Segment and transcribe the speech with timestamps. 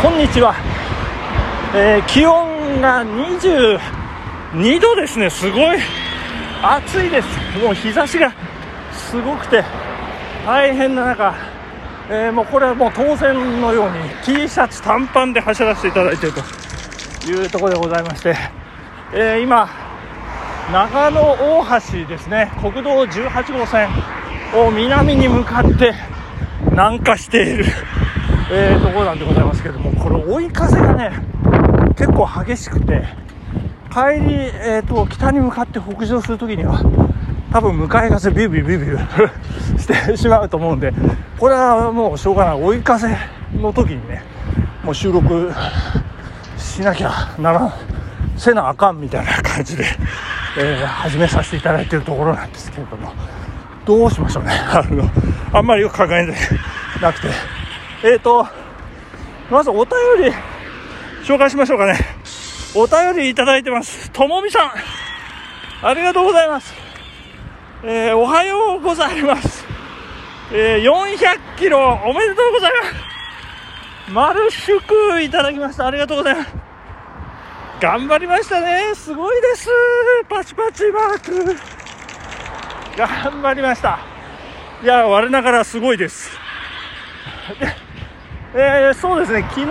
[0.00, 0.54] こんにちは、
[1.74, 5.28] えー気温が22度ですね。
[5.28, 5.78] すごい。
[6.62, 7.28] 暑いです。
[7.60, 8.32] もう日差しが
[8.92, 9.64] すごくて
[10.46, 11.34] 大変な中、
[12.10, 16.42] えーもうこれはもう当然のように T シャツ短パンで走らせていただいている
[17.20, 18.36] というところでございまして、
[19.12, 19.68] えー今
[20.72, 22.52] 長野大橋ですね。
[22.60, 23.88] 国道18号線
[24.54, 25.92] を南に向かって
[26.70, 27.64] 南下している、
[28.50, 31.12] えーところなんでございますけどもこれ追い風がね
[31.96, 33.04] 結構激しくて
[33.90, 36.80] 帰り、えー、と北に向かって北上するときには
[37.52, 40.92] 多分向かい風ビュービュービュービュー してしまうと思うんで
[41.38, 42.62] これはもうしょうがない。
[42.62, 43.16] 追い風
[43.60, 44.22] の時にね
[44.82, 45.52] もう収録
[46.56, 47.72] しなきゃならん
[48.36, 49.84] せなあかんみたいな感じで、
[50.58, 53.12] えー始めさせていただいているところなんですけれども
[53.84, 54.50] どうしましょうね。
[54.52, 55.10] あの
[55.52, 56.26] あんまりよく考え
[57.00, 57.57] なくて。
[58.02, 58.46] えーと
[59.50, 59.90] まずお便
[60.24, 60.32] り
[61.24, 61.98] 紹介しましょうかね。
[62.74, 64.10] お便りいただいてます。
[64.10, 64.72] ともみさん
[65.86, 66.74] ありがとうございます。
[67.82, 69.64] えーおはようございます。
[70.52, 74.12] えー400キロおめでとうございます。
[74.12, 75.86] 丸祝いただきました。
[75.86, 76.54] ありがとうございます。
[77.80, 78.94] 頑張りましたね。
[78.94, 79.68] すごいです。
[80.28, 81.56] パチパチマーク。
[82.96, 83.98] 頑張りました。
[84.82, 86.30] いや我ながらすごいです。
[88.54, 89.42] えーそうですね。
[89.50, 89.66] 昨日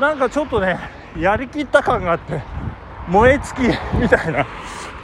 [0.00, 0.78] なんかちょっとね
[1.18, 2.40] やりきった感があって
[3.08, 4.46] 燃え尽きみたいな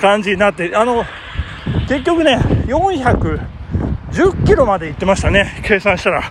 [0.00, 1.04] 感じになってあの
[1.88, 5.62] 結局ね410キロまで行ってましたね。
[5.64, 6.22] 計算したら、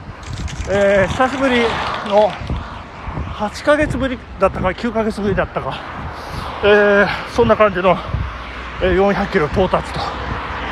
[0.69, 1.61] えー久しぶり
[2.07, 2.29] の
[3.35, 5.81] 8ヶ月ぶりだったか9ヶ月ぶりだったか、
[6.63, 7.97] えーそんな感じの、
[8.81, 9.99] え400キロ到達と。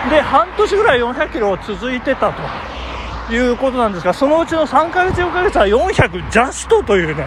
[0.09, 2.70] で半年ぐらい400キロ続いてたと。
[3.29, 7.25] いうことなんですがそのうちの3ヶ月4ヶ月は400ジャストというね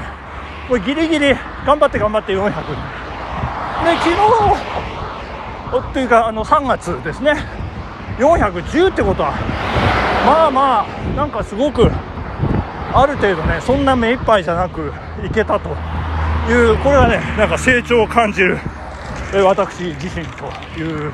[0.68, 1.34] もうギリギリ
[1.66, 2.52] 頑張って頑張って400で
[3.98, 7.34] 昨日おっていうかあの3月ですね。
[8.18, 9.32] 410ってことは
[10.24, 11.90] まあまあなんかすごく
[12.92, 14.92] ある程度ねそんな目いっぱいじゃなく
[15.26, 15.70] いけたと
[16.48, 18.56] いうこれはねなんか成長を感じる
[19.34, 20.46] え私自身と
[20.78, 21.12] いう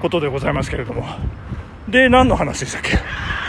[0.00, 1.04] ことでございますけれども。
[1.88, 2.98] で何の話でしたっけ？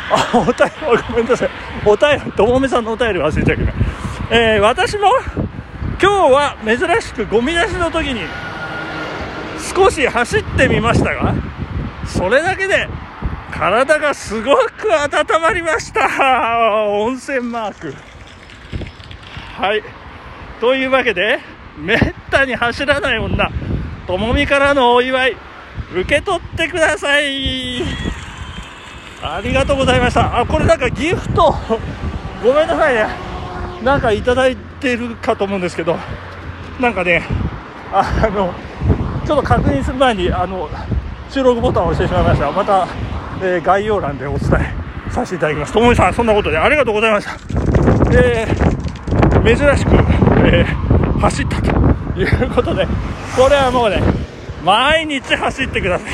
[0.09, 0.53] あお便
[0.95, 1.49] りごめんなさい。
[1.85, 3.73] お便りともめさんのお便り忘れちゃいけない、
[4.31, 5.11] えー私も
[5.99, 8.21] 今日は珍しくゴミ出しの時に
[9.75, 11.33] 少し走ってみましたが
[12.05, 12.87] それだけで
[13.51, 16.87] 体がすごく温まりました。
[16.89, 17.93] 温泉マーク。
[19.59, 19.81] はい。
[20.61, 21.39] というわけで
[21.77, 23.49] めったに走らない女
[24.05, 25.37] ともみからのお祝い
[25.95, 27.81] 受け取ってください。
[29.21, 30.39] ありがとうございました。
[30.39, 31.55] あこれなんかギフト。
[32.43, 33.07] ごめんなさいね。
[33.83, 35.97] なんかいただいてるかと思うんですけど。
[36.79, 37.23] なんかね
[37.91, 38.53] あの
[39.25, 40.69] ちょっと確認する前にあの
[41.29, 42.51] 収録ボタンを押してしまいました。
[42.51, 42.87] また、
[43.41, 45.73] えー概要欄でお伝えさせていただきます。
[45.73, 47.31] ともみさんそんなことでありがとうございました。
[48.11, 48.77] えー
[49.43, 49.91] 珍しく、
[50.45, 50.87] えー
[51.19, 51.71] 走ったと
[52.19, 52.85] いうことで
[53.35, 54.01] これはもうね
[54.63, 56.09] 毎日走ってください、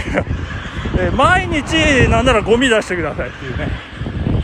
[0.97, 3.67] えー毎日なんならゴミ出してくださいっていうね、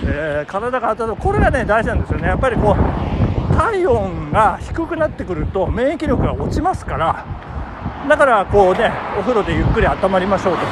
[0.05, 1.15] えー体が温まる。
[1.15, 2.27] これがね大事なんですよね。
[2.27, 2.75] やっぱりこ
[3.51, 7.25] う体温が低くなってくると免疫力が落ちますから
[8.07, 10.67] だからこうねお風呂でゆっくり温まりましょうとか、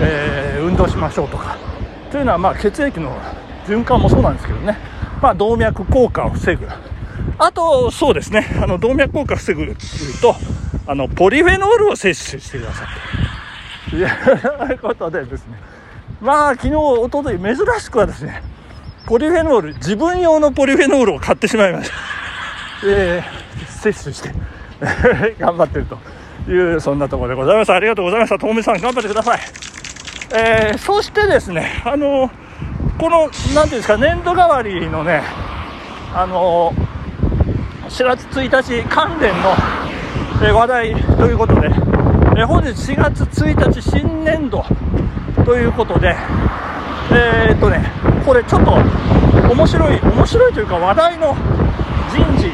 [0.00, 1.56] えー運動しましょうとか
[2.10, 3.16] というのはまあ血液の
[3.66, 4.78] 循環もそうなんですけどね、
[5.20, 6.66] まあ、動脈硬化を防ぐ。
[7.38, 8.46] あとそうですね。
[8.62, 9.76] あの動脈硬化を防ぐ
[10.20, 10.34] と
[10.86, 12.86] あのポリフェノールを摂取してください。
[13.92, 15.58] ということでですね。
[16.20, 18.42] まあ昨日おととい珍しくはですね
[19.06, 21.96] ポリフェノール自分用のポリフェノールを買ってしまいました。
[22.86, 23.42] えー
[23.82, 24.30] 摂取して
[25.40, 27.72] 頑張ってるというそんなところでございます。
[27.72, 28.38] ありがとうございました。
[28.38, 29.40] ともみさん頑張ってください。
[30.34, 32.30] えーそしてですねあの
[32.98, 35.22] この何ていうんですか年度替わりのね
[36.14, 36.72] あの
[37.88, 39.54] 4月1日関連の、
[40.42, 41.68] えー話題ということで、
[42.36, 44.64] え本日4月1日新年度。
[45.44, 46.14] ということで
[47.10, 47.84] えーっとね
[48.24, 48.72] これちょっと
[49.52, 51.36] 面白い面白いというか話題の
[52.10, 52.50] 人事、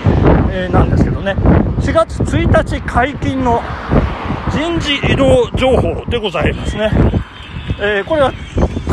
[0.50, 1.32] えなんですけどね。
[1.80, 3.62] 4月1日解禁の
[4.50, 6.90] 人事異動情報でございますね、
[7.80, 8.32] えーこれは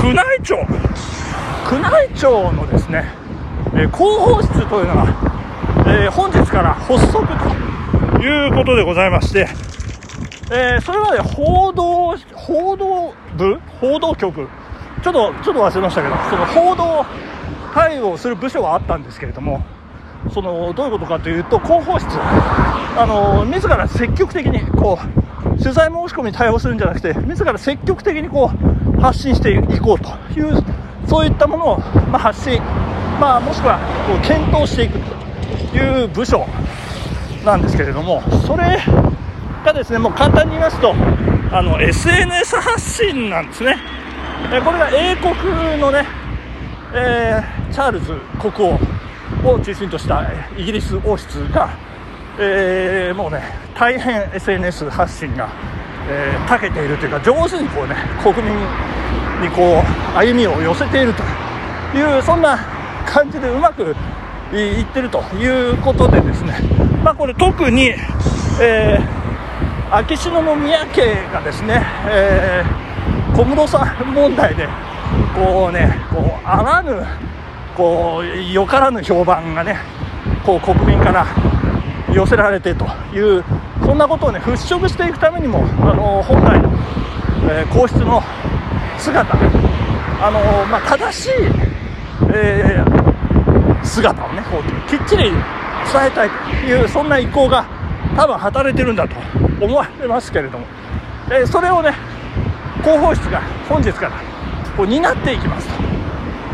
[0.03, 0.55] 宮内庁。
[1.71, 3.05] 宮内庁のですね、
[3.73, 5.07] え広報室というのが、
[5.88, 7.25] えー本日から発足
[8.17, 9.47] ということでございまして、
[10.51, 13.59] えーそれまで報道報道部？
[13.81, 14.47] 報道局？
[15.03, 17.06] ちょっとちょっと忘れましたけどその報道
[17.74, 19.63] 対応する部署はあったんですけれども
[20.33, 22.07] そのどういうことかというと広報室。
[22.97, 30.63] あの自ら積極的にこう取材申し込みに対応するんじゃなくて自ら積極的にこう発信していこうという
[31.07, 32.57] そういったものを、まあ、発信、
[33.19, 35.00] まあ、もしくはこう検討していく
[35.71, 36.48] という部署
[37.44, 38.80] なんですけれどもそれ
[39.65, 40.94] がですねもう簡単に言いますと
[41.51, 43.77] あの SNS 発信なんですね。
[44.53, 45.33] えこれが英国
[45.81, 46.06] のね、
[46.94, 48.53] えー、チャールズ国
[49.44, 50.23] 王を中心とした
[50.56, 51.71] イギリス王室が、
[52.38, 53.41] えー、もうね
[53.75, 55.50] 大変 SNS 発信が、
[56.07, 58.56] えー、長けているというか上手にこうね国民
[59.41, 61.23] にこう歩みを寄せていると
[61.97, 62.59] いうそんな
[63.07, 63.95] 感じでうまく
[64.53, 66.59] いってるということでですね、
[67.03, 67.94] まあ、これ特に、
[68.62, 69.25] えー、
[69.91, 74.67] 秋篠宮家がですね、えー、小室さん問題で
[75.35, 77.05] こうねこうあらぬ
[77.75, 79.77] こうよからぬ評判がね
[80.43, 81.27] こう国民から
[82.11, 83.43] 寄せられてという
[83.83, 86.69] そんなことをね払拭していくためにもあの本来の、
[87.51, 88.23] えー、皇室の
[88.97, 89.38] 姿
[90.19, 91.29] あの、まあ、正しい、
[92.33, 97.67] えー、姿をねこうきっちり伝えたいというそんな意向が
[98.15, 99.44] 多分働いてるんだと。
[99.61, 100.65] 思われますけれども、
[101.29, 101.93] えー、それをね
[102.81, 104.11] 広報室が本日から
[104.75, 105.85] こう担っていきますと。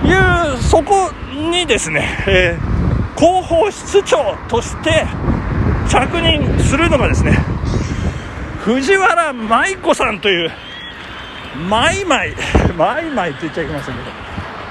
[0.08, 1.12] いうそこ
[1.52, 5.06] にですね、えー、広報室長として
[5.90, 7.34] 着任するのがですね
[8.60, 10.52] 藤原舞子さんという
[11.70, 12.36] マイマイ
[12.78, 14.08] マイマイって言っちゃいけませんけど、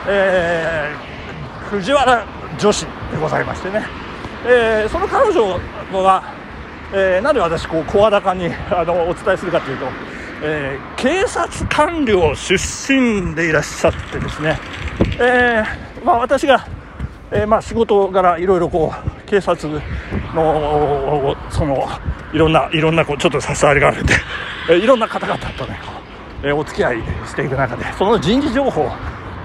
[0.08, 2.26] えー、藤原
[2.58, 3.86] 女史でございましてね、
[4.46, 5.60] えー、その彼女
[5.92, 6.39] は、
[6.92, 9.86] えー、なんで私こう声高にあのお伝えするかというと、
[10.42, 12.54] えー、警察官僚出
[12.92, 14.58] 身でいらっしゃってですね、
[15.20, 16.66] えーまあ、私が、
[17.30, 19.68] えーまあ、仕事柄いろいろこう警察
[20.34, 21.88] のその
[22.32, 24.14] いろんないろんなこうちょっと差し障りがあるんで、
[24.70, 25.78] え、いろんな方々とね
[26.42, 28.82] えお付き合いしていく中でその人事情報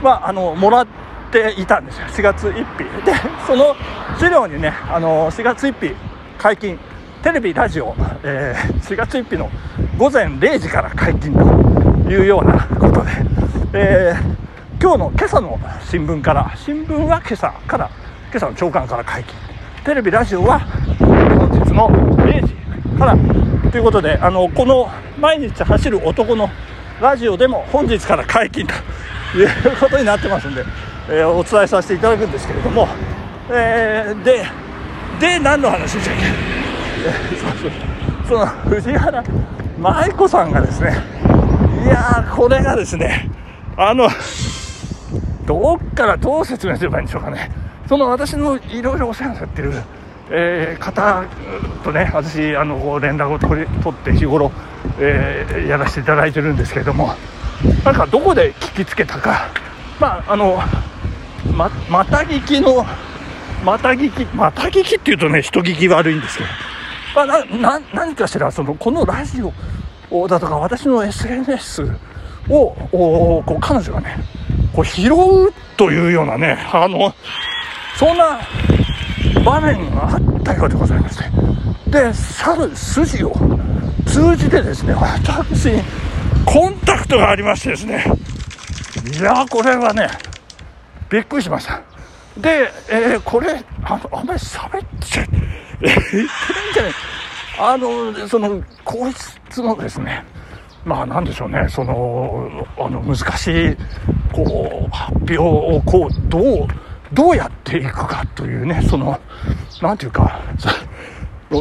[0.01, 0.87] はあのもらっ
[1.31, 2.07] ていたんですよ。
[2.07, 3.05] 4月1日。
[3.05, 3.13] で
[3.45, 3.75] その
[4.17, 5.95] 資料にねあの4月1日
[6.37, 6.79] 解禁
[7.25, 9.49] テレビラジオ、えー、4月1日の
[9.97, 11.41] 午前0時から解禁と
[12.07, 13.09] いうようなことで、
[13.73, 17.89] えー、今日の今朝の新聞から新聞は今朝から
[18.29, 19.33] 今朝の朝刊から解禁。
[19.83, 20.59] テレビラジオは
[20.99, 22.53] 本日の0時
[22.95, 23.17] から
[23.71, 24.87] ということであのこの
[25.19, 26.47] 毎日走る男の
[27.01, 28.73] ラジオでも本日から解禁と
[29.35, 30.63] いうことになってますんで、
[31.09, 32.87] えー、お伝えさせていただくんですけれども、
[33.49, 34.45] えー、で
[35.19, 36.54] で何の話でしたっけ、えー、
[37.39, 37.71] そうそう。
[38.27, 39.23] その藤原
[39.79, 40.97] 舞子さんがですね
[41.83, 43.29] いやこれがですね
[43.77, 44.09] あの
[45.45, 47.51] どっからどう説明すればいいんでしょうかね。
[47.87, 49.73] その私のいろいろお世話になってる、
[50.31, 51.23] えー、方
[51.83, 54.51] とね私あの連絡を取り取って日頃
[54.99, 57.09] えー、やらせていただいてるんですけれども
[57.83, 59.49] なんかどこで聞きつけたか。
[59.99, 60.59] まああの
[61.53, 62.85] ままた聞きの
[63.63, 66.49] また聞きまた聞きっていうとね人聞き悪いんですけど、
[67.15, 69.41] まあ、な何かしらそのこのラジ
[70.11, 71.83] オだとか私の SNS
[72.49, 74.17] をこう彼女がね
[74.73, 77.13] こう拾うというようなねあの
[77.97, 78.39] そんな
[79.43, 81.25] 場面があったようでございまして
[81.89, 83.33] で去る筋を
[84.05, 85.81] 通じてですね、私に
[86.45, 88.05] コンタクトがありましてですね、
[89.19, 90.07] いやこれはね、
[91.09, 91.81] びっくりしました。
[92.37, 95.25] で、えー、これ、あの、あんまり喋っちゃ、
[97.59, 100.23] あの、その、皇室のですね、
[100.83, 103.77] まあなんでしょうね、その、あの、難しい、
[104.31, 106.67] こう、発表を、こう、どう、
[107.13, 109.19] どうやっていくかというね、その、
[109.81, 110.41] なんていうか、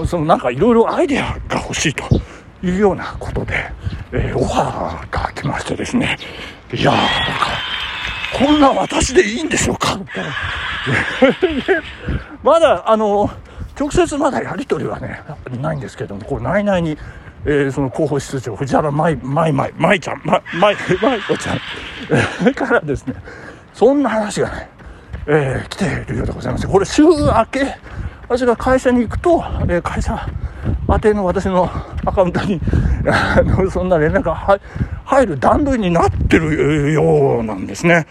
[0.07, 2.04] そのなんかいろいろアイデアが欲しいと。
[2.64, 3.71] いうようなことで、
[4.12, 6.16] えー、オファーが来ましてですね、
[6.73, 7.07] いやー、なんか、
[8.47, 10.00] こんな私でいいんでしょうか。
[12.43, 13.31] まだ、あの、
[13.78, 15.21] 直接まだやり取りはね、
[15.61, 16.97] ないんですけども、こう、内々に、
[17.45, 23.14] えー、その広報室長、藤原舞、舞、舞、舞ちゃん、舞、舞、舞子ちゃん、えー、からですね、
[23.73, 24.69] そんな話がね、
[25.26, 26.69] えー、来ているようでございます。
[26.69, 27.76] これ、週明け、
[28.28, 30.28] 私が会社に行くと、えー、会社
[30.88, 31.71] 宛ての私の
[32.04, 32.61] アカウントに
[33.07, 34.61] あのそんな連絡が
[35.05, 38.07] 入る段取りになってるようなんですね。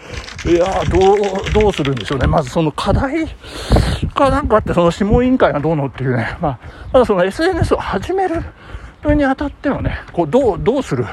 [0.46, 2.26] いやどう、どうするんでしょうね。
[2.26, 3.26] まずその課題
[4.14, 6.36] かなんかあって、その諮問委員会がどうのっていうね。
[6.40, 6.58] まあ、
[6.92, 8.42] ただその SNS を始める
[9.14, 11.04] にあたってはね、こう、どう、どうする、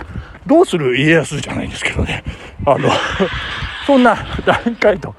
[0.46, 2.24] どうする家康じゃないんですけどね。
[2.66, 2.90] あの
[3.88, 5.16] そんな段階と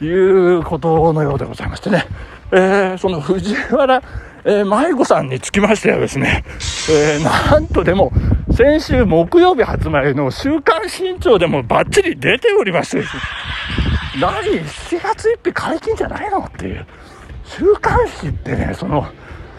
[0.00, 2.06] いうことのようでございましてね。
[2.52, 4.02] えー、その藤原、
[4.44, 6.44] えー、舞子さんにつきましてはですね、
[6.90, 8.12] えー、なんとでも、
[8.56, 13.04] 先週木曜日発売の週刊新潮でもバッチリ出ておりまして、
[14.18, 16.86] 何 ?7 月1日解禁じゃないのっていう。
[17.44, 19.06] 週刊誌ってね、その、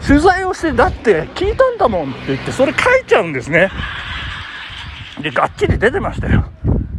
[0.04, 3.70] 取材をして、だって聞いたんだもんって言って、それ書いちゃうんですね。
[5.22, 6.46] で、がっちり出てましたよ。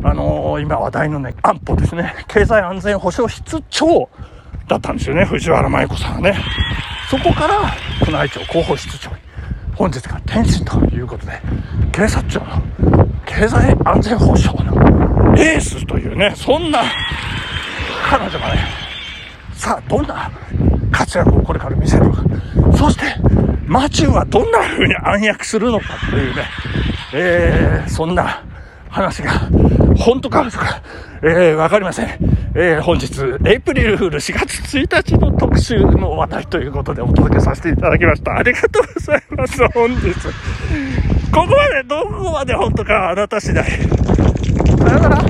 [0.01, 2.15] あのー、今話題のね、安保ですね。
[2.29, 4.10] 経済安全保障室長
[4.70, 6.39] だったんですよね、藤原麻衣子さんがね。
[7.10, 7.74] そこから、
[8.08, 9.18] 宮内庁広報室長に、
[9.75, 11.41] 本日から転身ということで、
[11.91, 12.62] 警察庁の
[13.25, 14.74] 経済安全保障の
[15.38, 16.84] エースというね、そんな
[18.10, 18.62] 彼女がね、
[19.53, 20.31] さあ、どんな
[20.91, 22.24] 活躍をこれから見せるのか。
[22.77, 23.05] そして、
[23.65, 26.43] マチューはどんな風に暗躍するのかというね、
[27.13, 28.43] えー、そんな
[28.89, 29.31] 話が、
[29.98, 30.81] 本当か嘘か、
[31.22, 32.08] えー、わかりません。
[32.55, 38.36] えー、本日、エイプリルフール4月1日の特集の話題ということでお届けさせていただきました。
[38.36, 41.18] ありがとうございます、本日。
[41.33, 43.65] ここまで、どこまで本当かあなた次第。
[43.65, 45.24] さよなら。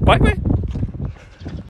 [0.00, 0.45] バイバイ。